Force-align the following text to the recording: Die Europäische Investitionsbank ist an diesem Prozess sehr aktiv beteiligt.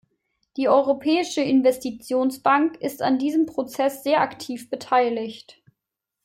Die 0.57 0.67
Europäische 0.67 1.41
Investitionsbank 1.43 2.75
ist 2.77 3.03
an 3.03 3.19
diesem 3.19 3.45
Prozess 3.45 4.01
sehr 4.01 4.21
aktiv 4.21 4.67
beteiligt. 4.71 5.61